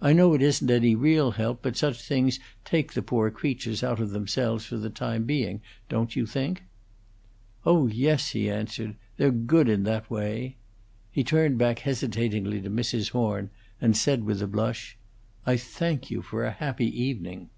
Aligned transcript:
I 0.00 0.14
know 0.14 0.32
it 0.32 0.40
isn't 0.40 0.70
any 0.70 0.94
real 0.94 1.32
help, 1.32 1.60
but 1.60 1.76
such 1.76 2.00
things 2.00 2.40
take 2.64 2.94
the 2.94 3.02
poor 3.02 3.30
creatures 3.30 3.82
out 3.84 4.00
of 4.00 4.08
themselves 4.08 4.64
for 4.64 4.78
the 4.78 4.88
time 4.88 5.24
being, 5.24 5.60
don't 5.90 6.16
you 6.16 6.24
think?" 6.24 6.62
"Oh 7.66 7.86
yes," 7.86 8.30
he 8.30 8.48
answered. 8.48 8.96
"They're 9.18 9.30
good 9.30 9.68
in 9.68 9.82
that 9.82 10.10
way." 10.10 10.56
He 11.10 11.22
turned 11.22 11.58
back 11.58 11.80
hesitatingly 11.80 12.62
to 12.62 12.70
Mrs. 12.70 13.10
Horn, 13.10 13.50
and 13.78 13.94
said, 13.94 14.24
with 14.24 14.40
a 14.40 14.46
blush, 14.46 14.96
"I 15.44 15.58
thank 15.58 16.10
you 16.10 16.22
for 16.22 16.46
a 16.46 16.52
happy 16.52 16.86
evening." 16.98 17.50